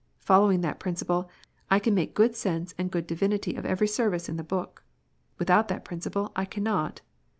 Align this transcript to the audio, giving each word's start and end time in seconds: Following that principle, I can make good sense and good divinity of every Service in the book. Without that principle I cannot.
Following 0.17 0.61
that 0.61 0.79
principle, 0.79 1.29
I 1.69 1.77
can 1.77 1.93
make 1.93 2.15
good 2.15 2.35
sense 2.35 2.73
and 2.75 2.89
good 2.89 3.05
divinity 3.05 3.53
of 3.53 3.67
every 3.67 3.87
Service 3.87 4.27
in 4.27 4.35
the 4.35 4.43
book. 4.43 4.83
Without 5.37 5.67
that 5.67 5.85
principle 5.85 6.31
I 6.35 6.43
cannot. 6.43 7.01